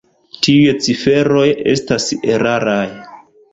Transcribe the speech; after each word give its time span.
Tiuj 0.45 0.73
ciferoj 0.85 1.45
estas 1.75 2.09
eraraj. 2.39 2.83